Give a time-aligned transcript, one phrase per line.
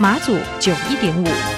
[0.00, 1.57] 马祖九一点五。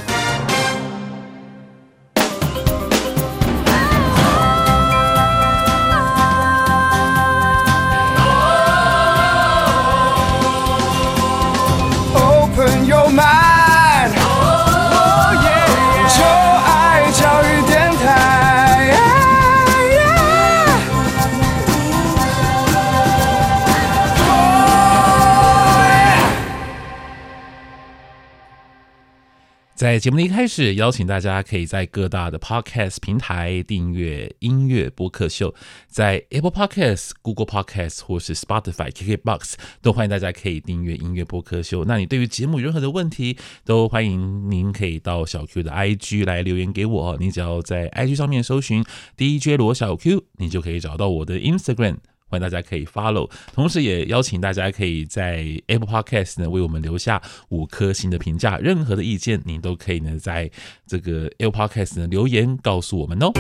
[29.81, 35.55] 在节目的一开始，邀请大家可以在各大的 Podcast 平台订阅音乐播客秀，
[35.89, 41.87] 在 Apple Podcast、Google Podcast 或是 Spotify、KKBox 都欢迎大家可以订阅音乐播客秀。
[41.87, 47.17] 那你对于节目任何的问题，都欢迎您可以到小 Q 的 IG 来留言给我。
[47.19, 48.85] 你只要在 IG 上面搜寻
[49.17, 51.97] DJ 罗小 Q，你就可以找到我的 Instagram。
[52.31, 60.49] 欢迎大家可以 follow，同时也邀请大家可以在 Apple Podcast 呢为我们留下五颗星的评价，任何的意见您都可以呢在
[60.87, 63.33] 这个 Apple Podcast 呢留言告诉我们哦。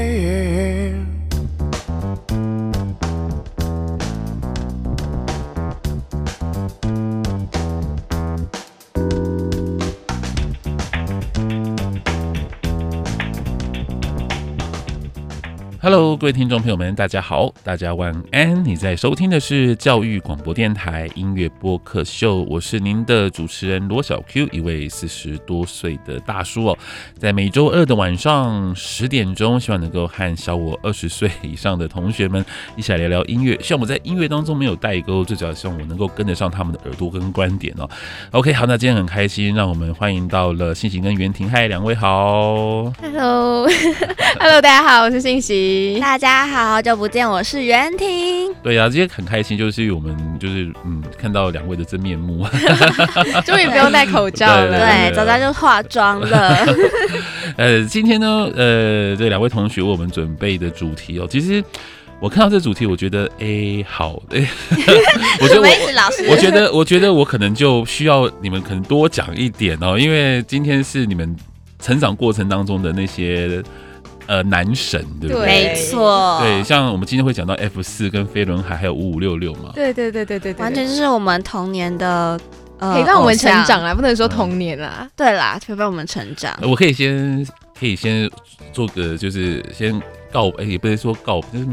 [15.82, 18.62] Hello，各位听众朋友们，大家好，大家晚安。
[18.62, 26.78] 你在收听的是教育广播电台音乐播客秀，我是您的主持人罗小 Q，一位四十多岁的大叔哦。
[27.16, 32.44] 在每周二的晚上十点钟，希望能够和小我二十岁以上的同学们
[32.76, 33.58] 一起来聊聊音乐。
[33.62, 37.88] 希望我在音乐当中没有代沟，最主要希望我能够跟得上他们的耳朵跟观点哦。
[38.32, 42.92] OK，好，那今天很开心，让我们欢迎到了信息跟袁婷，嗨，两位好。
[43.00, 45.69] Hello，Hello， 大家好，我是信息。
[46.00, 48.52] 大家好，好久不见，我是袁婷。
[48.62, 52.46] 对呀、啊，今天很开心，就是我们就是嗯，看到两位的真面目，
[53.44, 54.78] 终于不用戴口罩了。
[54.80, 56.66] 对，早早就化妆了。
[57.56, 61.62] 呃，今天呢，呃，这两位同学为我们准备的主题哦，其实
[62.20, 64.46] 我看到这主题，我觉得哎、欸，好，哎，
[65.40, 65.68] 我觉得我，
[66.30, 71.36] 我觉得，我觉得我可能就需要你们可能多讲一点哦，因为今天是你们
[71.78, 73.62] 成长过程当中的那些。
[74.30, 75.44] 呃，男神对不对？
[75.44, 79.72] 没错，对，像我们今天会讲到 F 四跟飞轮海，还有五五六六嘛。
[79.74, 82.38] 对对对对对，完全就是我们童年的，
[82.78, 86.56] 呃，陪伴我们成长啊，不能说童年啦，嗯、对啦，陪伴我们成长。
[86.62, 87.44] 我可以先，
[87.76, 88.30] 可以先
[88.72, 91.66] 做个，就是先告，哎，也不能说告，就是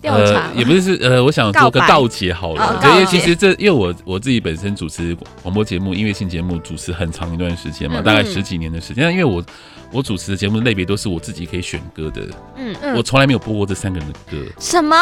[0.00, 9.44] 调查、呃，也不是是，呃，我想做个告解好了，因为其实这，因为我我自己本身主持广播节目、音乐性节目，主持很长一段时间嘛，嗯、大概十几年的时间，因为我。
[9.94, 12.20] 我主持的节目类别都是我自己可以选歌的，
[12.56, 14.36] 嗯嗯，我从来没有播过这三个人的歌。
[14.58, 14.96] 什么？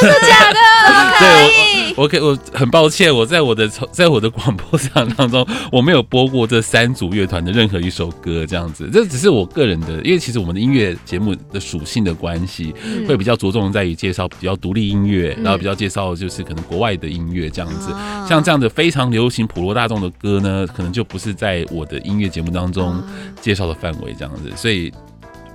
[0.00, 0.60] 真的假的？
[1.18, 12.74] 对，我我可以，我很抱歉，我在我的在我的广播场当中，我没有播过这三组乐团的任何一首歌，这样子，这只是我个人的，因为其实我们的音乐节目的属性的关系，
[13.08, 17.88] 会比较着重在于介绍比较独立音乐，然后比较介绍就是可能国外的音乐这样子，
[18.28, 23.02] 像这样的非常流行普罗大众的歌呢，可能就不是在我的音乐节目当中
[23.40, 24.33] 介绍的范围这样。
[24.56, 24.92] 所以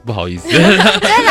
[0.05, 0.57] 不好意思， 没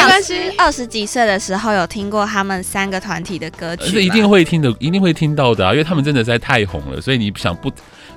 [0.06, 0.34] 关系。
[0.56, 5.72] 二十几岁的时候有听过他们三个团体的歌曲，是一定会听的，一定会听到的啊！
[5.72, 7.70] 因为他们真的实在太红了，所以你想不，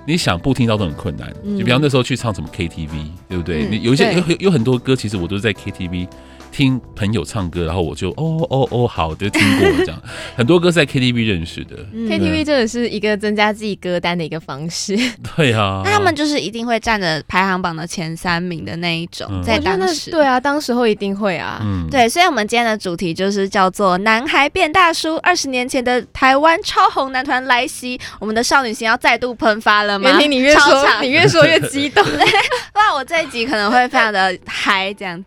[0.06, 1.32] 你想不听到都很困难。
[1.58, 2.90] 就比方那时候去唱什么 KTV，
[3.30, 3.68] 对不对？
[3.70, 6.08] 你有一些有有很多歌，其实我都是在 KTV。
[6.52, 10.02] 听朋友唱歌，然后我就哦哦哦，好的，听过这样，
[10.36, 11.78] 很多歌是在 KTV 认识的。
[11.94, 14.98] 嗯、KTV 真的是一个增加自己歌单的一个方式。
[15.36, 20.12] 对啊，那他们就是一定会占着排行榜的前三名的那一种，嗯、在当时。
[20.12, 21.60] 对啊，当时候一定会啊。
[21.64, 30.10] 嗯，对，所以我们今天的主题就是叫做“男孩变大叔”，二十年前的台湾超红男团来袭，我们的少女心要再度喷发了吗？
[30.10, 32.04] 袁婷，你越说你越说越激动，
[32.76, 35.26] 哇，我这一集可能会非常的嗨这样子。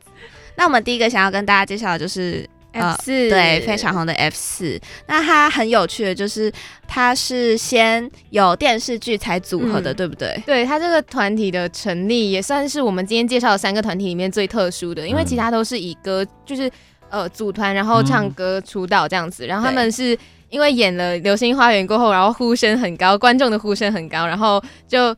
[0.57, 4.81] 那我们第一个想要跟大家介绍的就是 F 四对，非常红的 F 四。
[5.07, 6.53] 那它很有趣的就是，
[6.89, 10.43] 它是先有电视剧才组合的，嗯、对不对？
[10.45, 16.71] 对，它这个团体的成立也算是我们今天介绍的三个团体里面最特殊的，因为其他都是以歌就是
[17.11, 20.19] 呃组团然后唱歌出道这样子，嗯、然后他们是
[20.51, 25.15] 因为演了《流星花园》过后，然后呼声很高，观众的呼声很高，然后就。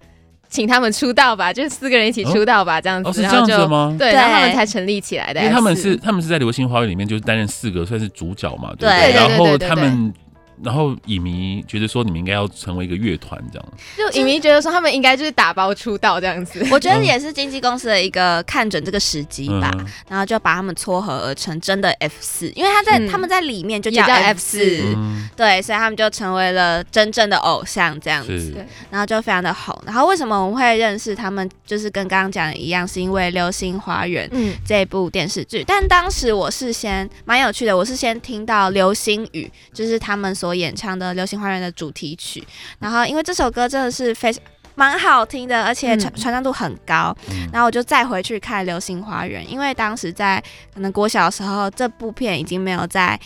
[0.48, 3.94] 请他们出道吧，就是四个人一起出道吧，这样子，哦，是这样子吗？
[3.98, 5.40] 对，然后他们才成立起来的。
[5.40, 9.12] 因为他们是他们是在《流星花园》里面就是担任四个算是主角嘛，对不对？
[9.12, 10.12] 对，然后他们。
[10.62, 16.66] 然后影迷觉得说你们应该要成为一个乐团这样，就影迷觉得说他们应该就是打包出道这样子。
[16.72, 29.78] 我觉得也是经纪公司的一个看准这个时机吧，嗯、然后就把他们撮合而成真的 F 四，因为他在、嗯、他们在里面就叫 F 四，嗯、对，所以他们就成为了真正的偶像这样子，然后就非常的红。
[29.84, 31.46] 然后为什么我们会认识他们？
[31.66, 34.26] 就是跟刚刚讲的一样，是因为《流星花园》
[34.64, 35.62] 这部电视剧。
[35.62, 40.45] 嗯、但当时我是先蛮有趣的，我是先听到《流星雨》，就是他们所。
[40.46, 42.46] 所演唱的《流星花园》的主题曲，
[42.78, 44.40] 然后因为这首歌真的是非常
[44.76, 50.40] 蛮好听的，而且传传唱度很高，嗯、然后我就再回去看《流星花园》，因为当时在
[50.72, 53.18] 可能国小的时候，这部片已经没有在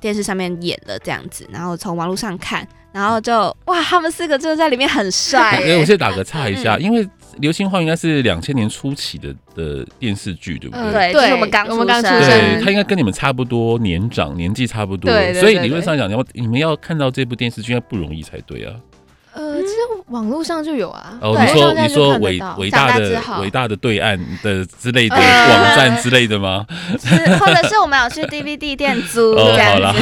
[0.00, 5.60] 电视上面演了这样子，然后从网络上看，然后就哇，他们四个真的在里面很帅。
[5.62, 7.06] 哎，我先打个岔一下，嗯、因为。
[7.40, 11.12] 《流星花园》应该是两千年初期的的电视剧，对不对？
[11.12, 18.72] 对，就是我们刚我们刚出生，对，他应该跟你们差不多年长，年纪差不多，对，所以理论上讲，你要你们要看到这部电视剧应该不容易才对啊。
[19.34, 19.74] 呃，其实
[20.08, 21.18] 网络上就有啊。
[21.20, 26.64] 哦，你说你说伟伟大的伟大的对岸的之类的网站之类的吗？
[27.40, 30.00] 或者是我们有去 DVD 店租这样子，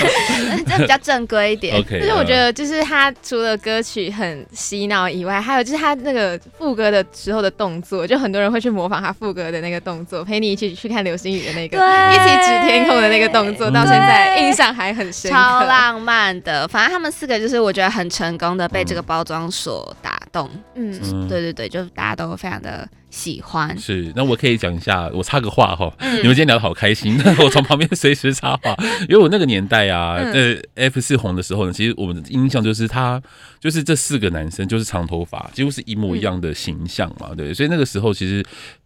[0.66, 1.76] 这比较正规一点。
[1.76, 16.66] OK，就是我觉得，就是他除了歌曲很洗脑以外，还有就是他那个副歌的时候的动作，就很多人会去模仿他副歌的那个动作，陪你一起去看流星雨的那个，一起指天空的那个动作，到现在印象还很深，超浪漫的。
[16.68, 18.61] 反正他们四个就是我觉得很成功的。
[18.68, 23.76] 被这个包装所打动，嗯，对对对，就大家都非常的喜欢。
[23.78, 28.74] 是，那我可以讲一下，我插个话哈，嗯、你们今天聊的好开心， 我从旁边随时插话，
[29.08, 33.20] 因为我那个年代啊，呃、嗯、F 四红的时候呢，其实我们的印象就是他，
[33.60, 38.44] 就是这四个男生就是长头发，几乎是一模一样的形象嘛，嗯、对，所以那个时候其实，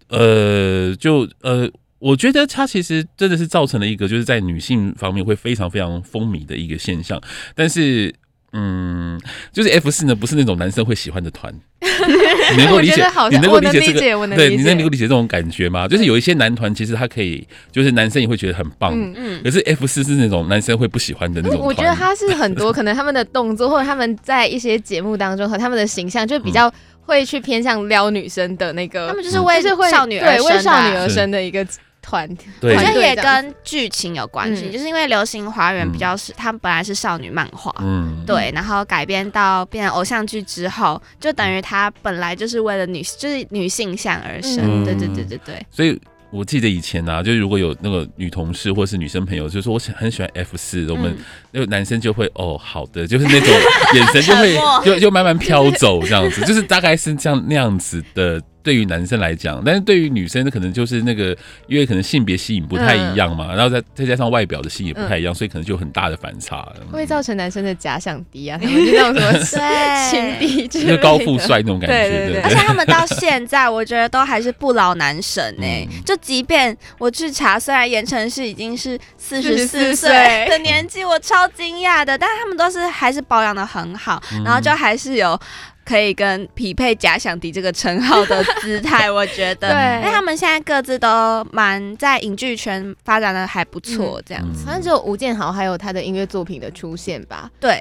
[0.08, 7.20] 呃，就呃，我觉得他其实真的是造成了一个就是在女性方面会非常非常风靡的一个现象，
[7.54, 8.14] 但是。
[8.58, 9.20] 嗯，
[9.52, 11.52] 就是 F 四呢，不是那种男生会喜欢的团。
[11.82, 13.06] 你能够理解？
[13.30, 14.26] 你能够理解这个？
[14.34, 15.86] 对，你能够理解这种感觉吗？
[15.86, 18.92] 就是有一些男团，其实他可以，就是男生也会觉得很棒。
[18.94, 19.42] 嗯嗯。
[19.44, 21.60] 可是 F 四是那种男生会不喜欢的那种。
[21.60, 26.72] 我觉得他是很多可能他们的动作，或者他们在一些节目当中和他们的形象，就比较
[27.02, 29.08] 会去偏向撩女生的那个。
[29.08, 29.60] 他们就是为
[29.90, 31.66] 少女对为少女而生的一个。
[32.06, 32.28] 团，
[32.60, 32.76] 对。
[32.76, 45.66] 我觉得也跟剧情有关系，嗯、就是因为《流星花园》比较是，它、嗯、本来是少女漫画，嗯，对，然后改编到变成偶像剧之后，就等于它本来就是为了女，就是女性向而生，嗯、对对对对对。
[45.70, 46.00] 所以
[46.30, 51.16] 我记得以前呢、啊，就是如果有那个女同事或是女生朋友，就是说我很喜欢 F 四，我们
[51.50, 53.48] 那个男生就会哦，好的，就是那种
[53.94, 58.40] 眼神就会 就就慢慢飘走这样子，就是大概是这样那样子的。
[58.66, 61.26] 对于男生来讲，但是对于女生可能就是那个，
[61.68, 72.10] 因为可能性别吸引不太一样嘛，嗯、然后再再加上外表的吸引也不太一样，嗯、所以可能就有很大的反差，会造成男生的假想敌啊，他们就那种什么 情敌， 就是高富帅那种感觉。
[72.10, 75.88] 对对对，而且他们到现在，我觉得都还是不老男神呢、 欸。
[75.88, 80.10] 嗯、就即便我去查，虽然言承旭已经是四十四岁
[80.50, 85.38] 的年纪，我超惊讶的，但是他们都是还是保养的很好，嗯、然后就还是有。
[85.86, 94.64] 可以跟匹配假想敌这个称号的姿态， 我觉得，对，因为他们现在各自都蛮在影剧圈发展的还不错，这样子。
[94.66, 97.48] 反正只有吴建豪还有他的音乐作品的出现吧。
[97.60, 97.80] 对，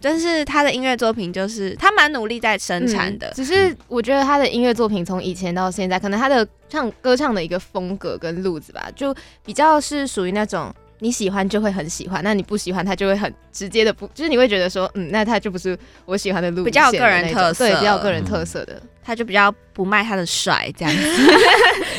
[0.00, 10.74] 但是他的音乐作品就是他蛮努力在生产的，只是我觉得他的音乐作品从以前到现在，可能他的唱歌唱的一个风格跟路子吧，就比较是属于那种。
[11.00, 21.02] 你喜欢就会很喜欢，那你不喜欢他就会很直接的不，就是你会觉得说，嗯，那他就不是我喜欢的路线的，比较有个人特色，对，比较有个人特色的，嗯、他就比较不卖他的帅这样子，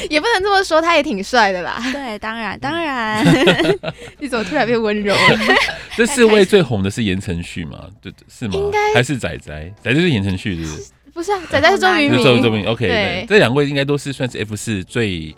[0.10, 1.80] 也不能这么说，他也挺帅的啦。
[1.92, 3.24] 对，当然当然，
[4.20, 5.40] 你怎么突然变温柔了？
[5.96, 7.86] 这四位最红的是言承旭吗？
[8.02, 8.54] 对，是吗？
[8.56, 9.74] 应该还是仔仔？
[9.84, 10.92] 仔仔是言承旭，是不是？
[11.14, 12.24] 不是啊，仔仔是周渝民。
[12.24, 15.36] 周周明，OK，对，这两位应该都是算是 F 四最。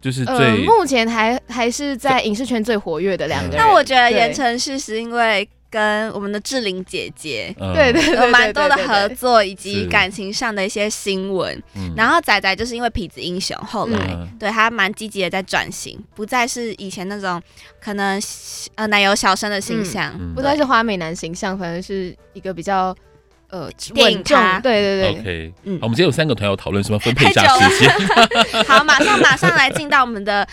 [0.00, 3.58] 就是最、呃、目前还还是在影视圈最活跃的两个人。
[3.58, 7.72] 那我觉得言承旭是因为跟我们的志玲姐姐，嗯。
[7.74, 11.62] 对对对，有蛮多的合作以及感情上的一些新闻。
[11.76, 11.92] 嗯。
[11.96, 14.28] 然后仔仔就是因为痞子英雄，后来、嗯。
[14.38, 17.40] 对他蛮积极的在转型，不再是以前那种
[17.80, 18.20] 可能
[18.74, 20.12] 呃奶油小生的形象。
[20.18, 20.34] 嗯。
[20.34, 22.96] 不再是花美男形象，反而是一个比较
[23.50, 27.80] 呃电影稳重对对对 OK，嗯好，我们今天有三个团友讨论，什么分配一下太久了时
[28.52, 28.64] 间？
[28.68, 30.46] 好，马上马上来进到我们的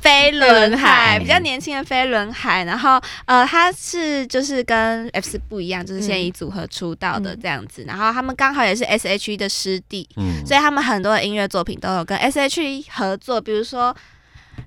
[0.00, 2.64] 飞轮海，嗯比较年轻的飞轮海。
[2.64, 7.84] 然后呃，他是就是跟 F 四不一样，就是现役组合出道的这样子。
[7.86, 13.94] 然后他们刚好也是 S H E 的师弟，嗯，所以他们很多的音乐作品都有跟 S H E 合作，比如说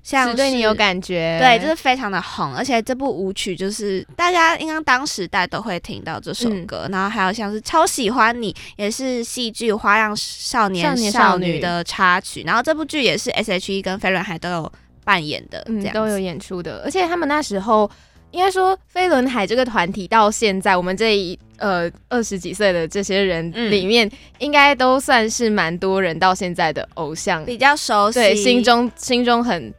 [0.04, 0.74] 像只对你有。
[0.74, 14.72] 感觉，对，就是非常的红，而且这部舞曲就是大家应该当时代都会听到这首歌，然后还有像是超喜欢你，也是戏剧《花样少年少女女》的插曲，然后这部剧也是 S H E 跟飞轮海都有
[15.04, 17.88] 扮演的，这样，都有演出的，而且他们那时候
[18.32, 29.72] 应该说飞轮海这个团体到现在，我们这一呃二十几岁的这些人嗯里面，应该都算是蛮多人到现在的偶像，比较熟悉，对，心中心中很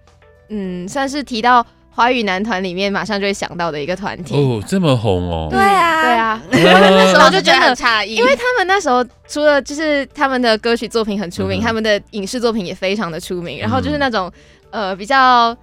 [0.49, 4.35] 嗯，算是提到华语男团里面，马上就会想到的一个团体。
[4.35, 11.63] 哦，这么红哦，对啊，对，啊， 那时候就觉得很诧异，因为他们那时候除了就是他们的歌曲作品很出名，嗯。
[11.63, 14.31] 他们的影视作品也非常的出名，然后就是那种
[14.71, 15.55] 呃比较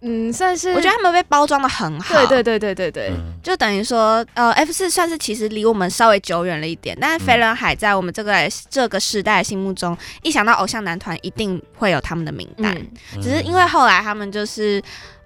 [0.00, 3.34] 嗯算是我觉得他们被包装的很好，对对对对对对，嗯。
[3.42, 8.32] 就等于说，呃，F 四算是其实离我们稍微久远了一点，但是飞轮海在我们这个
[8.70, 12.76] 这个时代的心目中，一想到偶像男团，一定会有他们的名单。
[12.76, 14.80] 嗯，只是因为后来他们就是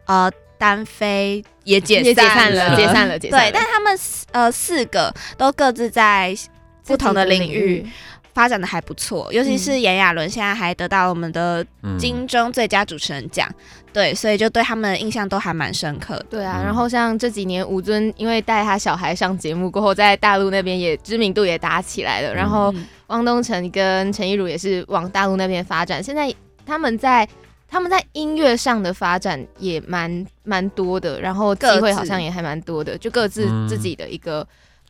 [0.07, 3.51] 呃单飞也解也解散散了，解散了，解散了。
[3.51, 6.35] 对，但他们四呃四个都各自在
[6.87, 7.87] 不同的领域，
[8.35, 11.99] 发展的还不错，尤其是炎亚纶现在还得到我们的嗯。
[11.99, 13.49] 金钟最佳主持人奖，
[13.93, 16.27] 对，所以就对他们的印象都还蛮深刻的。
[16.31, 16.65] 对啊，嗯。
[16.65, 26.35] 然后像这几年吴尊因为带他小孩上节目过后，在大陆那边也知名度也打起来了，然后嗯汪东城跟陈亦儒也是往大陆那边发展，现在
[26.65, 27.29] 他们在
[27.69, 33.69] 他们在音乐上的发展也蛮蛮多的，然后机会好像也还蛮多的，就各自嗯。
[33.69, 34.47] 自己的一个、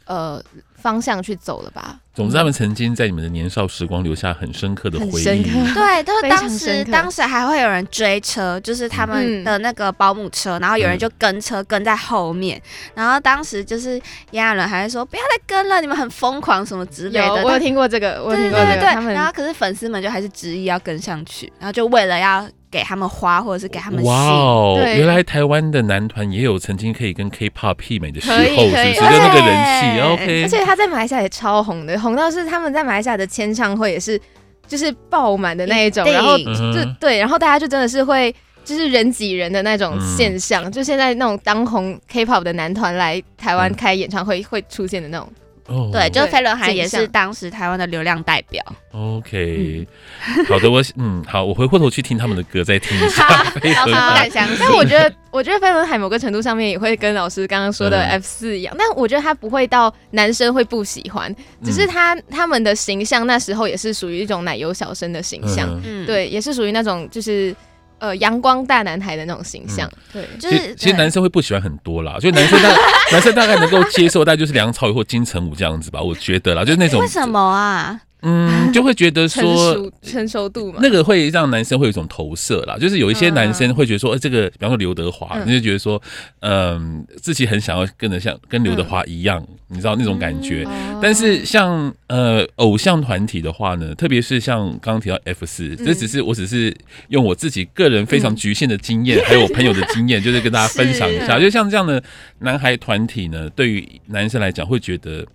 [0.07, 0.43] 呃
[0.75, 1.99] 方向去走了吧。
[2.15, 5.73] 总之，他们曾经在你们的年少时光留下很深刻的回很深刻忆。
[5.73, 12.61] 对，就是当时当时还会有人追车，就是他们的那个保姆车，然后有人就跟车跟在后面，
[12.95, 13.93] 然后当时就是
[14.33, 17.27] 炎亚纶还会说不要再跟了，你们很疯狂什么之类的。
[17.27, 24.29] 有，我有听过这个，我听过这个，对对对，们然后可是粉丝们就还是执意要跟上去，然后就为了要给他们花或者是给他们哇。
[24.31, 28.95] 哦，原来台湾的男团也有曾经可以跟 K-pop 媲美的时候，可以是不是？
[28.95, 30.43] 就那个人气对，OK。
[30.43, 34.19] 而且他在马来西亚也超红的，红到是他们在马来西亚的签唱会也是
[34.67, 45.29] 就是爆满的那一种，然后就对，然后大家就真的是会就是人挤人的那种现象，就现在那种当红 K-pop 的男团来台湾嗯开演唱会会出现的那种，
[45.67, 45.91] 哦。
[45.93, 48.63] 对，就对飞轮海也是当时台湾的流量代表。
[48.93, 49.87] OK，
[50.49, 53.27] 好的，我嗯好，我回过头去听他们的歌，再听一下
[53.61, 54.31] 飞老师不敢。
[54.31, 54.57] 相信。
[54.61, 58.09] 但我觉得， 我觉得飞轮海某个程度上面也会跟老师刚刚说的嗯。
[58.11, 65.69] F 四一样，但我觉得他不会到男生会不喜欢，只是他他们的形象那时候也是属于一种奶油小生的形象，
[66.07, 67.55] 对，也是属于那种就是
[68.03, 72.69] 呃阳光大男孩的那种形象，对，就是其实其实男生会不喜欢很多啦，就男生大
[73.13, 78.01] 男生大概能够接受，大概就是梁朝伟或金城武这样子吧，我觉得啦，就是那种为什么啊？
[78.23, 85.43] 嗯，就会觉得成说熟成熟度嘛，那个会让男生会有一种投射啦，就是有一些男生会觉得说，呃，这个比方说刘德华，嗯。
[85.47, 86.01] 你就觉得说，
[86.41, 90.65] 嗯，自己很想要跟得像跟刘德华一样，你知道那种感觉。
[90.65, 91.01] 哦。
[91.03, 96.75] 但是像呃偶像团体的话呢，特别是像刚刚提到 F 四，这只是我只是
[97.09, 101.41] 用我自己个人非常局限的经验， 还有我朋友的经验，就是跟大家分享一下。
[101.41, 102.03] 就像这样的
[102.39, 105.27] 男孩团体呢，对于男生来讲会觉得。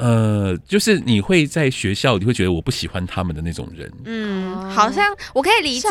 [0.00, 4.70] 呃，就是你会在学校，你会觉得我不喜欢他们的那种人，嗯，哦。
[4.70, 5.88] 好像我可以理解，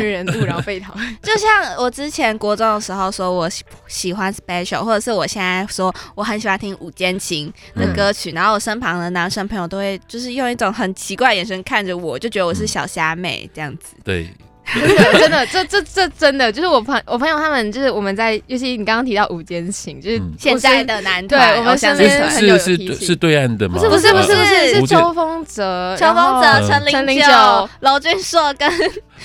[0.00, 0.94] 人物然后被讨。
[0.94, 13.94] 厌， 就像我之前国中的时候说我喜喜欢 Special，或者是我现在说我很喜欢听五间情的歌曲，然后我身旁的男生朋友都会就是用一种很奇怪的眼神看着我，就觉得我是小虾妹这样子。
[14.02, 14.30] 对，
[14.74, 23.74] 真 的真的，这这这真的就是我朋我朋友他们就是我们在，尤其你刚刚提到五间情，就是嗯现在的男对团，我们身边是是是是对岸的吗？
[23.78, 28.70] 不是不是不是是秋风泽，秋风泽、陈零九九、娄俊硕跟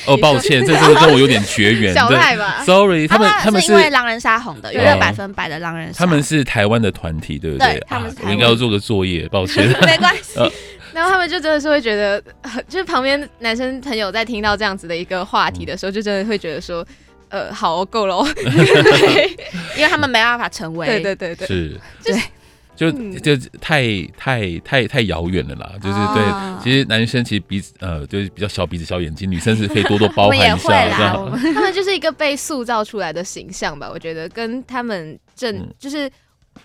[0.08, 1.94] 哦，抱歉，这真的跟我有点绝缘。
[1.94, 7.74] 小对赖吧，Sorry，他们他们是是因为狼人杀红的，对娱乐百分百的狼人杀，他们是台湾的团体，对不对？
[7.76, 9.68] 对他们我应该要做个作业，抱歉。
[9.86, 10.40] 没关系。
[10.96, 16.86] 然后他们就真的是会觉得，呃就是旁边男生朋友在听到这样子的一个话题的时候，就真的会觉得说，
[17.30, 18.26] 呃，好够了，
[19.76, 22.16] 因为他们没办法成为，对对对对，是，对。
[22.76, 23.86] 就就太
[24.18, 31.16] 太太太遥远了啦，就是对，其实男生其实鼻子呃就是比较小鼻子小眼睛，女生是可以多多包涵一下，
[31.54, 36.12] 他们就是一个被塑造出来的形象吧，我觉得跟他们正就是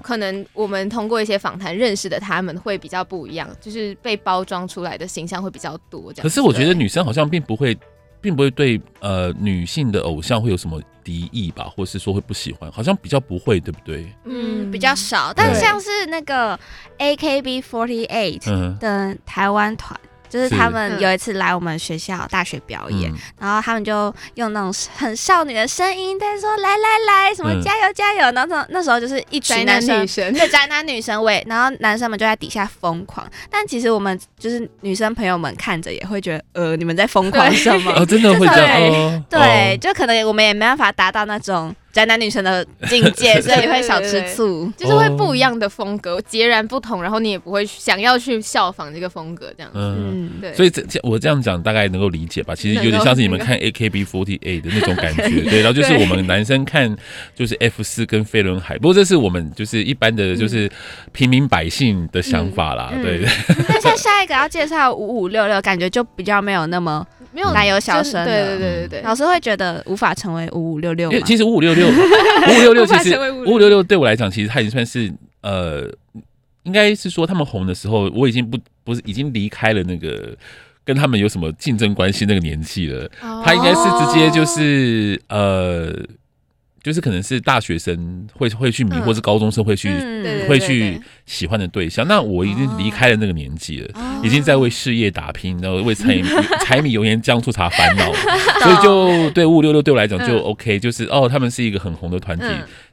[0.02, 6.23] 可能我们通过一些访谈认识的他们会比较不一样，就是被包装出来的形象会比较多这样。
[6.23, 7.76] 可是我觉得女生好像并不会。
[8.23, 14.14] 并不会对呃女性的偶像会有什么敌意吧，或是说会不喜欢，好像比较不会，对不对？
[14.26, 15.33] 嗯，比较少。
[15.35, 16.61] 但像是那个
[16.99, 19.99] AKB48 的台湾团。
[20.30, 28.20] 就是他们有一次来我们学校大学表演，然后他们就用那种很少女的声音，在说来来来，什么加油加油。
[28.20, 33.28] 然后那那时候就是一群男生，对宅男女生为，然后男生们就在底下疯狂。
[33.50, 37.92] 但其实我们就是女生朋友们看着也会觉得，呃，你们在疯狂什么？
[37.92, 39.25] 哦，真的会这样？
[39.28, 41.75] 对，就可能我们也没办法达到那种。
[41.92, 49.78] 宅男女神的境界， 所以会少吃醋，就是会不一样的风格，截然不同，然后你也不会想要去效仿这个风格，这样子。
[49.78, 50.54] 嗯，对。
[50.54, 52.54] 所以这这我这样讲大概能够理解吧？
[52.54, 55.62] 其实有点像是你们看 AKB48 的那种感觉， 对。
[55.62, 56.97] 然后就是我们男生看
[57.35, 60.70] 就是 F 四跟飞轮海，不过这是我们就是一般的就是
[61.12, 63.26] 平民百姓的想法啦，对。
[63.68, 67.06] 那像下一个要介绍五五六六，感觉就比较没有那么。
[67.32, 71.10] 没有奶油小生，对对对对对，老师会觉得无法成为五五六六。
[71.22, 75.88] 其实五五六六， 五五六六其实五五六六对我来讲，其实他已经算是呃，
[76.64, 80.37] 应该是说他们红的时候，我已经不不是已经离开了那个
[80.84, 83.08] 跟他们有什么竞争关系那个年纪了。
[83.44, 85.94] 他应该是直接就是呃。
[86.82, 89.90] 就是可能是大学生会会去迷，或是高中生会去
[90.49, 92.06] 会去喜欢的对象。
[92.08, 96.25] 那我已经离开了那个年纪了，已经在为事业打拼，然后为柴米
[96.64, 98.12] 柴米油盐酱醋茶烦恼，
[98.62, 102.44] 所以就对五五六六对我来讲就 OK，就是哦，他们是一个很红的团体，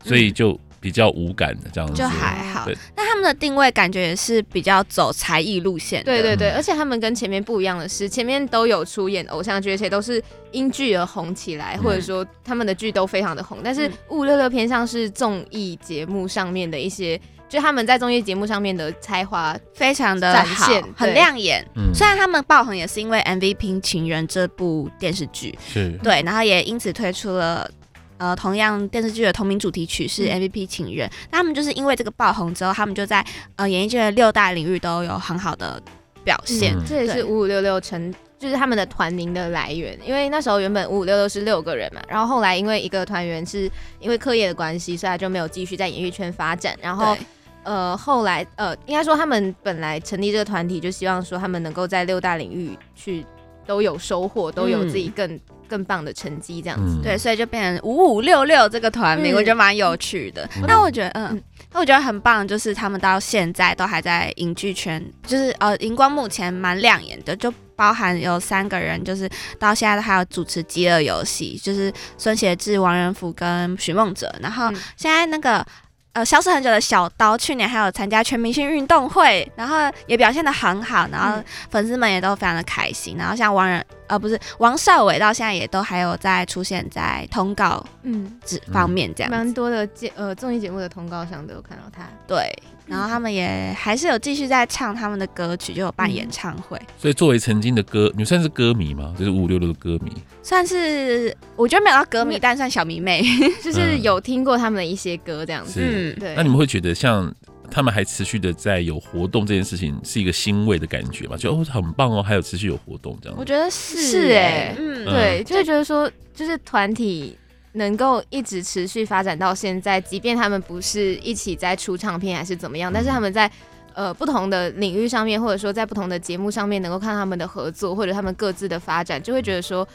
[0.04, 0.60] 所以就。
[0.80, 2.70] 比较无感的这样子，就还好。
[2.96, 6.04] 那他们的定位感觉也是比较走才艺路线。
[6.04, 13.60] 对对对，而且他们跟前面不一样的是，前面都有出演偶像剧，而且都是因剧而红起来，或者说他们的剧都非常的红。
[13.64, 17.20] 但是五五六六偏向是综艺节目上面的一些，
[17.50, 21.66] 就他们在综艺节目上面的才华非常的展现，很亮眼。
[21.94, 27.70] 虽然他们爆红也是因为 MVP 情人这部电视剧，是对，然后也因此推出了。
[28.18, 33.24] 呃，同样电视剧的同名主题曲是 MVP 情人，那、嗯、他们就是因为这个爆红之后，他们就在
[33.56, 35.80] 呃演艺圈的六大领域都有很好的
[36.24, 36.76] 表现。
[36.76, 39.98] 嗯、这也是五五六六成，就是他们的团名的来源。
[40.04, 46.76] 因为那时候原本五五六六是六个人嘛，然后后来因为一个团员是因为课业的关系，所以他就没有继续在演艺圈发展。
[46.82, 47.16] 然后
[47.64, 53.24] 呃，后来呃，应该说他们本来成立这个团体，就希望说他们能够在六大领域去
[53.68, 55.40] 都有收获，都有自己更。
[55.68, 60.50] 嗯更棒的成绩这样子，嗯、对，所以就变成五五六六这个团名，嗯、我觉得蛮有趣的。
[60.66, 75.66] 那、嗯、我觉得，嗯，那我觉得很棒，就是他们到现在都还在影剧圈，就是呃，荧光幕前蛮亮眼的，就包含有三个人，就是到现在都还有主持《饥饿游戏》，就是孙协志、王仁甫跟许梦哲，然后现在那个。
[76.14, 79.78] 呃，消失很久的小刀，去年还有参加全明星运动会，然后
[80.08, 83.16] 也表现的很好，然后粉丝们也都非常的开心。
[83.20, 92.08] 然后像王仁，呃，不是王少伟，到现在也都还有在出现在通告嗯这方面这样，蛮多的节呃综艺节目的通告上都有看到他。
[92.28, 92.52] 对。
[92.88, 96.78] 然后他们也还是有继续在唱他们的歌曲，就有办演唱会。
[96.78, 99.14] 嗯、所以作为曾经的歌，你算是歌迷吗？
[99.20, 100.10] 就是五五六六的歌迷，
[100.42, 103.22] 算是我觉得没有到歌迷，但算小迷妹，
[103.62, 105.82] 就是有听过他们的一些歌这样子。
[105.84, 106.34] 嗯，对。
[106.34, 107.30] 那你们会觉得像
[107.70, 111.38] 他们还持续的在有活动这件事情，是一个欣慰的感觉嘛？
[111.38, 113.38] 就哦很棒哦，还有持续有活动这样。
[113.38, 117.38] 我觉得是是哎，嗯，对，就会觉得说就是团体。
[117.74, 123.52] 能够一直持续发展到现在，即便他们不是一起在出唱片还是怎么样，但是他们在
[123.94, 129.88] 呃不同的领域上面，或者说在不同的节目上面，能够看他们的合作或者他们各自的发展，就会觉得说，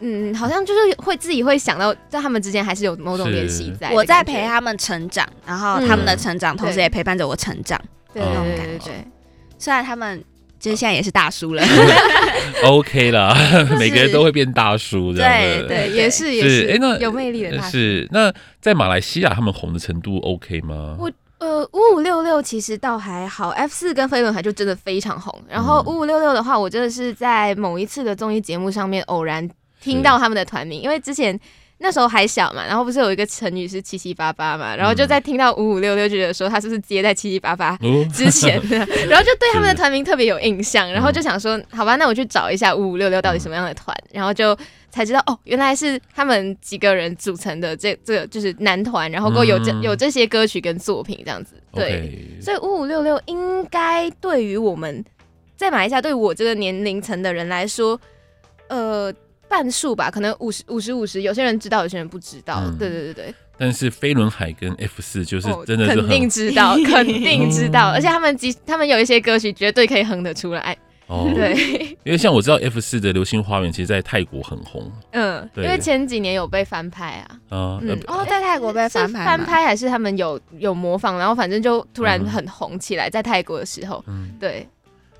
[0.00, 3.90] 嗯，好像就是会自己会想到，在他们之间还是有某种联系在。
[3.92, 7.80] 我在陪他们成长，然后他们的成长，同时也陪伴着我成长，
[8.12, 9.04] 对对对对对。
[9.58, 10.22] 虽然他们。
[10.60, 11.64] 就是现在也是大叔了
[12.66, 13.34] ，OK 啦，
[13.80, 17.70] 每个人都会变大叔的，对对，也是也是，哎，那有魅力的大叔。
[17.70, 20.96] 是那在马来西亚他们红的程度 OK 吗？
[20.98, 25.34] 我呃五五六六其实倒还好，F 四跟飞轮海就真的非常红。
[25.48, 29.48] 然后五五六六的话，我真的是在某一次的综艺节目上面偶然
[29.80, 31.38] 听到他们的团名，因为之前
[31.78, 37.74] 那时候还小嘛，然后不是有一个成语是七七八八嘛，然后就在听到五五六六，觉得说他是不是接在七七八八
[38.12, 38.76] 之前的，
[39.08, 44.54] 然后就对他们的团名特别有印象，然后就想说，好吧，那我去找一下五五六六到底什么样的团，然后就
[44.90, 55.02] 才知道哦，原来是他们几个人组成的这这个就是男团，然后够有这有这些歌曲跟作品这样子，对，所以五五六六应该对于我们
[55.56, 57.98] 在马来西亚，对我这个年龄层的人来说，
[58.68, 59.10] 呃。
[59.50, 62.62] 半数吧，可能五十五十五十，有些人知道，有些人不知道。
[62.64, 63.34] 嗯、对对对对。
[63.58, 70.74] 但是飞轮海跟 F 四就是真的是、哦、肯定知道， 肯定知道，而且他们几他们有一些歌曲绝对可以哼得出来。
[71.08, 71.52] 哦， 对，
[72.04, 74.90] 因为像我知道 F 四的《流星花园》其实，在泰国很红。
[75.10, 77.26] 嗯，对因为前几年有被翻拍啊。
[77.48, 84.02] 啊，嗯、哦，在泰国被翻拍，翻拍还是他们有有模仿，然后反正就突然很红起来，在泰国的时候。
[84.06, 84.66] 嗯，对。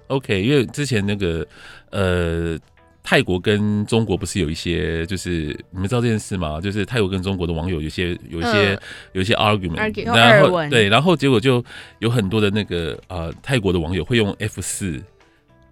[0.06, 1.46] OK，因为之前那个
[1.90, 2.56] 呃。
[3.02, 6.60] 泰国跟中国不是有一些，就是你们知道这件事吗？
[6.60, 8.78] 就是泰国跟中国的网友有些有一些
[9.12, 11.64] 有一些 argument，然后对，然后结果就
[11.98, 15.00] 有很多的那个呃泰国的网友会用 F 四。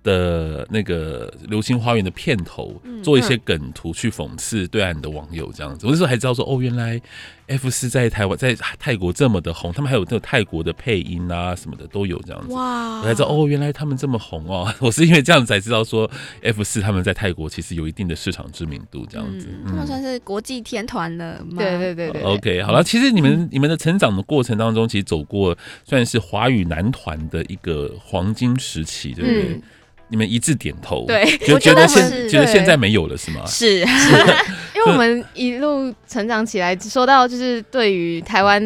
[0.08, 5.84] 的那个《流星花园》的片头做一些梗图去讽刺对岸的网友，这样子。
[5.84, 6.98] 我那时候还知道说，哦，原来
[7.46, 12.54] F 四在台湾在泰国这么的红，他们还有那个泰国的配音啊什么的都有这样子。
[12.54, 13.00] 哇！
[13.00, 14.72] 我才知道哦，原来他们这么红哦。
[14.80, 16.10] 我是因为这样子才知道说
[16.42, 19.46] ，F 四他们在泰国其实有一定的市场知名度，这样子。
[19.66, 21.38] 他们算是国际天团了。
[21.56, 22.22] 对对对对。
[22.22, 29.60] OK，好了，其实你们你们的成长的过程当中，其实走过算是华语男团的一一个黄金时期，对不对？
[30.08, 33.44] 你们一致点头，对，就觉得现觉得现在没有了是吗？
[33.46, 33.80] 是，
[34.74, 38.60] 因为我们一路成长起来，说到就是对于台湾，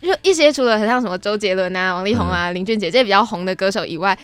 [0.00, 4.16] 就一些除了很像什么周杰伦啊、王力宏啊、林俊杰这些比较红的歌手以外，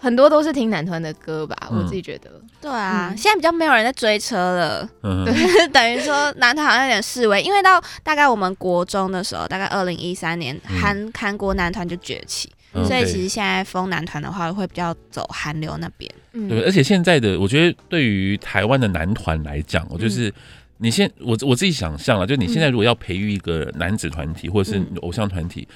[0.00, 1.56] 很多都是听男团的歌吧？
[1.72, 2.30] 我自己觉得，
[2.60, 12.48] 对啊，现在比较没有人在追车了，对， 等于说男团好像有点示威，因为到大概我们国中的时候，大概二零一三年，韩韩国男团就崛起。
[12.86, 16.10] 所以其实现在风男团的话，会比较走韩流那边。
[16.32, 16.62] 嗯，对。
[16.62, 20.32] 而且现在的，我觉得对于台湾的男团来讲，我就是
[20.78, 25.66] 你现我我自己想象了，就你现在如果要培育一个男子团体或者是偶像团体。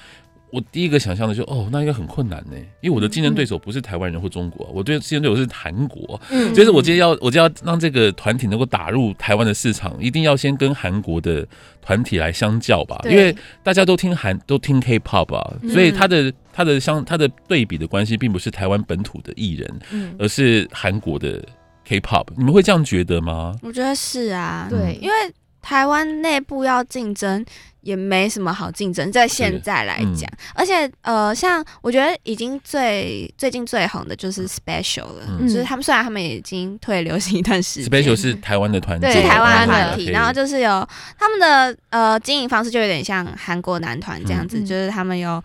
[0.53, 11.43] 我第一个想象的就，哦，那应该很困难呢，因为我的竞争对手不是台湾人或中国，我对竞争对手是韩国，嗯，就是我今天要，我就要让这个团体能够打入台湾的市场，一定要先跟韩国的
[11.81, 21.43] 团体来相较吧，因为大家都听韩，都听 K-pop 啊，所以他的他的相他的对比的关系，并不是台湾本土的艺人，而是韩国的
[21.85, 23.55] K-pop，你们会这样觉得吗？
[23.63, 25.15] 我觉得是啊，对，因为
[25.63, 27.43] 台湾内部要竞争。
[27.83, 40.87] 也没什么好竞争，在现在来讲，嗯、而且呃，像我觉得已经最最近最红的就是 Special 了，嗯、就是他们虽然他们已经退流行一段时间，Special 是台湾的团体，是台湾的团体，然后就是有
[41.19, 45.43] 他们的呃经营方式就有点像韩国男团这样子，嗯、就是他们有。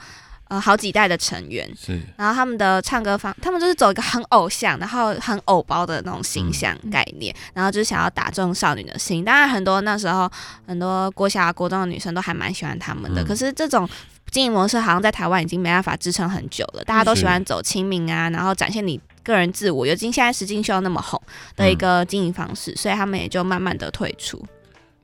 [0.49, 9.23] 呃，好几代的成员，是，然后他们的唱歌方，他们就是走一个很偶像，然后很偶包的那种形象概念，嗯、然后就是想要打中少女的心。
[9.23, 10.31] 当然，很多那时候
[10.67, 13.23] 很多国小、国中的女生都还蛮喜欢他们的。
[13.23, 13.87] 嗯、可是这种
[14.31, 16.83] 经营模式好像在台湾已经没办法支撑很久了。
[16.85, 21.21] 大家都喜欢走亲民啊，然后展现你个人自我，尤其现在实境秀那么红
[21.57, 24.43] 的一个经营方式，嗯、所以他们也就慢慢的退出，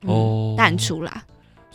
[0.01, 1.23] 嗯、哦，淡出啦。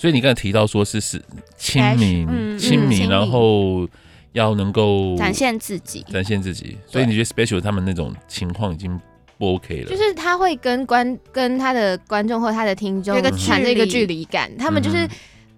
[0.00, 1.22] 所以你刚才提到说是是
[1.58, 3.86] 亲民，亲民，然后
[4.32, 6.78] 要能够展现自己，展现自己。
[6.86, 8.98] 所以你觉得 Special 他们那种情况已经
[9.36, 9.90] 不 OK 了？
[9.90, 14.50] 就是他会跟观跟他的观众或他的听众产生一个距离感。
[14.56, 15.06] 他们就是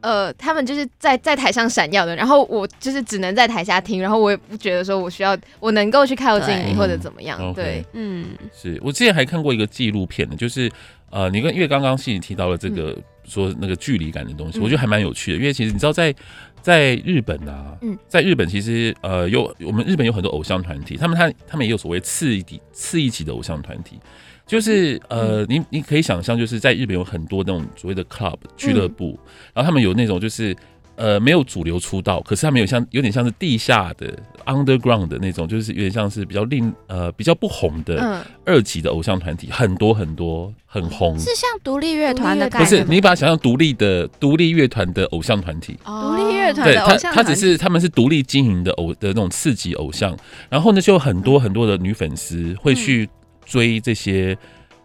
[0.00, 7.54] 呃，他们就是在在台上闪耀的，然后我就是只能在台下听，然后我也不觉得说我需要我能够去靠近你或者怎么样。
[7.54, 10.68] 对，嗯，是我之前还看过一个纪录片呢，就是
[11.10, 12.98] 呃，你跟因为刚刚是你提到了这个。
[13.24, 16.14] 说那个距离感的东西，我觉得还蛮有趣的，因为其实你知道，在
[16.60, 17.76] 在日本啊，
[18.08, 23.98] 在日本其实呃有我们日本有很多偶像团体，他们他他们也有所谓次一级次一级的偶像团体，
[24.46, 29.18] 就是呃你你可以想象，就是在日本有很多那种所谓的 club 俱乐部，
[29.52, 30.56] 然后他们有那种就是。
[30.96, 34.12] 呃，没有主流出道，可是他们有像有点像是地下的
[34.44, 42.68] underground 的那种，就是有点像是比较另呃比较不红的二级的偶像团体，很多很多很红，是像独立乐团的感觉。
[42.68, 50.16] 不是，你把它想象独立的独立乐团的偶像团体，独立乐团的偶像团体，他只是他们是独立经营的偶的那种次级偶像，
[50.50, 53.08] 然后呢，就有很多很多的女粉丝会去
[53.46, 54.36] 追这些。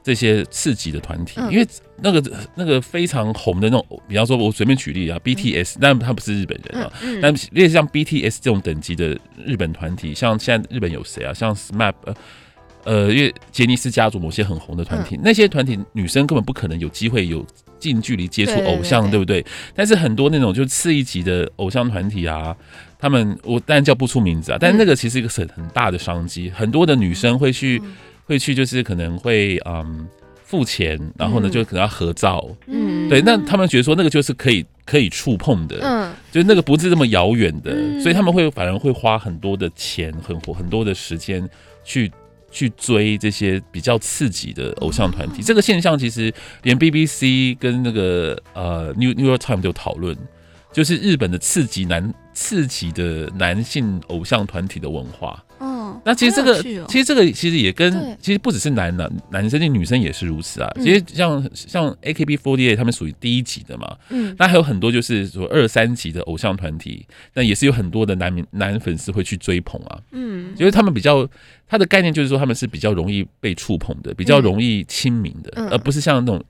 [0.08, 1.68] 这些次级的团体，因为
[2.02, 2.24] 那个
[2.56, 6.90] 那个非常红的那种，比方说，我随便举例啊，BTS，但他不是日本人啊，
[7.22, 11.34] 但类似像 BTS 这种等级的日本团体，像现在日本有谁啊？
[11.34, 11.94] 像 SMAP，
[12.86, 17.46] 呃，因为杰尼斯家族某些很红的团体，嗯、那些团体女生根本不可能有机会有
[17.78, 19.46] 近距离接触偶像，对，不对？
[19.76, 22.56] 但是很多那种就次一级的偶像团体啊，
[22.98, 27.94] 他们我当然叫不出名字啊，但是那个其实一个很很大的商机，很多的女生会去、嗯、
[28.28, 30.08] 会去，就是可能会嗯。
[30.50, 41.46] 付钱，然后呢，就可能要合照，嗯，对，那他们觉得说那个就是可以可以触碰的，嗯，就是那个不是这么遥远的，嗯、所以他们会反而会花很多的钱，很很多的时间
[41.84, 42.10] 去
[42.50, 45.42] 去追这些比较刺激的偶像团体。
[45.42, 50.16] 嗯、这个现象其实连 BBC 跟那个呃 New New York Times 都讨论，
[50.72, 55.44] 就是日本的刺激男刺激的男性偶像团体的文化。
[56.08, 60.72] 那其实这个，哦、其实这个其实也跟其实不只是男男男生，女生也是如此啊。
[60.78, 71.28] 嗯、其实像像 AKB48 他们属于第一级的嘛，嗯，那还有很多就是说二三级的偶像团体，那也是有很多的男男粉丝会去追捧啊，嗯，因为他们比较
[71.68, 76.42] 他的概念就是说他们是比较容易被触碰的，比较容易亲民的，嗯、而不是像那种。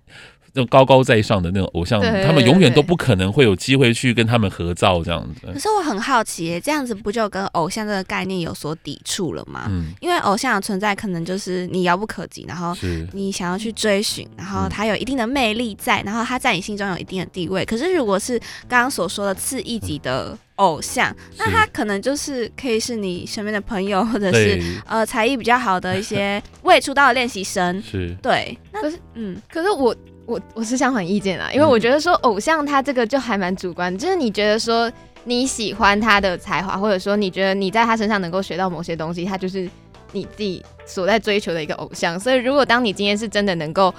[0.58, 5.46] 那种高高在上的那种偶像，对对对对，他们永远都不可能会有机会去跟他们合照这样子。
[5.54, 9.68] 可是我很好奇，这样子不就跟偶像这个概念有所抵触了吗？
[9.70, 12.76] 嗯，因为偶像的存在可能就是你遥不可及，然后
[13.14, 17.64] 你想要去追寻，然后他有一定的魅力在，然后他在你心中有一定的地位。
[17.64, 27.80] 可是如果是刚刚所说的次一级的偶像，那他可能就是可以是你身边的朋友，或者是呃才艺比较好的一些未出道的练习生。
[27.84, 28.58] 是，对。
[28.72, 29.96] 那可是，嗯，可是我。
[30.28, 34.92] 我我是相反意见啊，因为我觉得说偶像他这个就还蛮主观，就是你觉得说
[35.24, 39.68] 你喜欢他的才华，或者说你觉得你在他身上能够学到某些东西，他就是
[40.12, 42.20] 你自己所在追求的一个偶像。
[42.20, 43.94] 所以如果当你今天是真的能够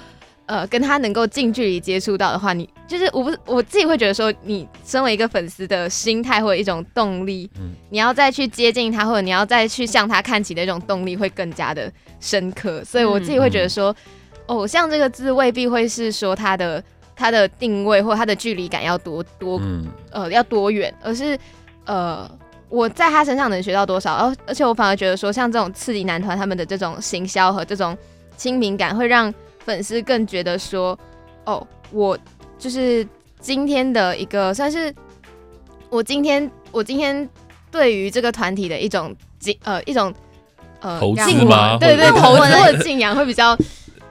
[0.45, 7.49] 呃跟他能够近距离接触到的话，你就是我不我自己会觉得说，你身为一个粉丝的心态或者一种动力，
[7.89, 12.83] 你要再去接近他，或者你要再去向他看齐的一种动力会更加的深刻。
[12.85, 13.95] 所以我自己会觉得说。
[14.49, 16.83] 偶像这个字未必会是说他的
[17.15, 21.37] 他的定位或他的距离感要多多，嗯、呃要多远，而是
[21.85, 22.29] 呃
[22.67, 27.95] 我在他身上能学到多少，而而且我反而觉得说像这种刺激男团他们的这种行销和这种
[28.37, 29.31] 亲民感，会让
[29.63, 30.97] 粉丝更觉得说
[31.45, 32.17] 哦，我
[32.57, 33.07] 就是
[33.39, 34.93] 今天的一个算是
[35.89, 37.29] 我今天我今天
[37.69, 40.11] 对于这个团体的一种敬呃一种
[40.79, 41.77] 呃投资吗？
[41.77, 43.55] 对对，投资或者敬仰会比较。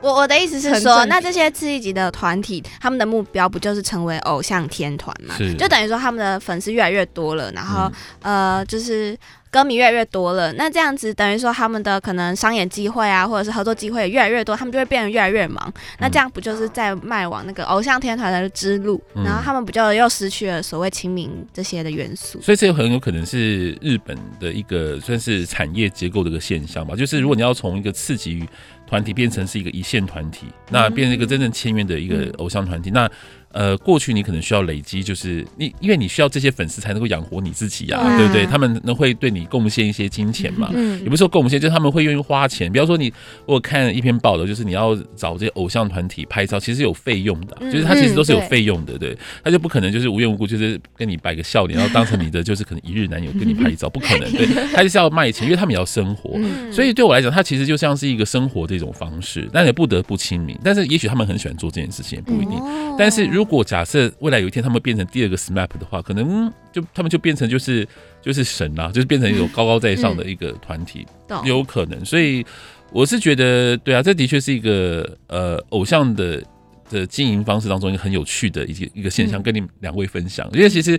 [0.00, 5.34] 我我的意思是说，那这些次一级的团体，他们的目标不就是成为偶像天团嘛？
[5.36, 7.90] 是就等于说他们的粉丝越来越多了，然后、
[8.22, 9.16] 嗯、呃，就是。
[9.50, 15.66] 歌迷越来越多了，那这样子等于说他们的可能商演机会啊，或者是合作机会也越来越多，他们就会变得越来越忙。
[15.74, 19.02] 嗯、那这样不就是在迈往那个偶像天团的之路？
[19.14, 22.38] 嗯、然后他们不就又失去了所谓亲民这些的元素？
[22.42, 26.94] 所以这很有可能是日本的一个算是产业结构的一个现象吧。
[26.94, 28.46] 就是如果你要从一个次级
[28.88, 33.10] 团体变成是一个一线团体，那变成一个真正签约的一个偶像团体，嗯、那。
[33.52, 38.44] 呃，过去你可能需要累积，就是你，因为你需要这些粉丝才能够养活你自己呀、啊，对不对？
[38.44, 40.70] 他们能会对你贡献一些金钱嘛？
[40.74, 42.70] 嗯，也不是说贡献，就是他们会愿意花钱。
[42.70, 43.12] 比方说你，
[43.46, 56.38] 我看一篇报道，就是你要找这些偶像团体拍照，其实有费用的，就是他其实都是有费用的，对，他就不可能就是无缘无故就是跟你摆个笑脸，然后当成你的就是可能一日男友跟你拍照， 不可能，对，他就是要卖钱，因为他们也要生活。
[56.70, 60.56] 所以对我来讲，他其实就像是一个生活的一种方式，但也不得不亲民。
[60.62, 62.60] 但是也许他们很喜欢做这件事情，也不一定。
[62.98, 67.86] 但是如果假设未来有一天他们变成第二个 SMAP 的话，可能就他们就变成就是
[68.22, 72.04] 就是神啦，就是变成一种高高在上的一个团体， 嗯、有可能。
[72.04, 72.44] 所以
[72.92, 76.42] 我是觉得，对啊，这的确是一个呃偶像的
[76.90, 80.48] 的经营方式当中一个很有趣的一个一个现象，跟你们两位分享。
[80.52, 80.98] 因为其实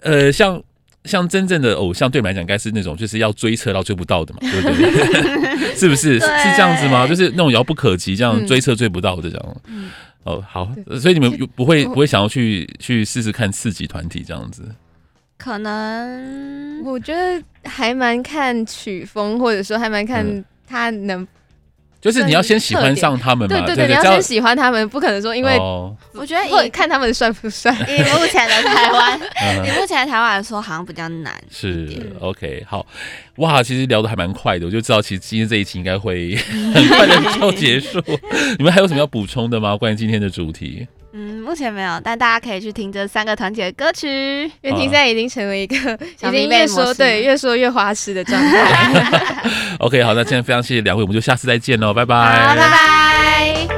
[0.00, 0.60] 呃像
[1.04, 5.72] 像真正的偶像，对你们来讲，应该是那种就是要追车到追不到的嘛， 对不对？
[5.78, 6.14] 是不是？
[6.14, 7.06] 是这样子吗？
[7.06, 9.56] 就是那种遥不可及，这样追车追不到的这样。
[9.66, 9.90] 嗯
[10.28, 14.62] 哦，好，所以你们不会不会想要去去试试看四级团体这样子？
[15.38, 21.26] 可能我觉得还蛮看曲风，或者说还蛮看他能。
[22.00, 25.58] 就是你要先喜欢上他们嘛，对对对，你要先喜欢他们，不可能说因为
[26.12, 27.72] 我觉得以看他们帅不帅。
[27.88, 29.20] 以目前的台湾，
[29.66, 31.34] 以目前的台湾来说，好像比较难。
[31.50, 32.86] 是 OK，好
[33.36, 36.36] 哇，其实聊的还蛮快的，我就知道其实今天这一期应该会
[36.72, 38.00] 很快的就结束。
[38.58, 39.76] 你们还有什么要补充的吗？
[39.76, 40.86] 关于今天的主题？
[41.20, 44.08] 嗯，目前没有，但大家可以去听这三个团体的歌曲。
[44.60, 45.74] 袁婷现在已经成为一个
[46.22, 49.42] 已经越说对越说越花痴的状态。
[49.80, 52.14] OK，好，那今天非常谢谢两位，我们就下次再见喽，拜拜，
[52.46, 53.77] 好，拜拜。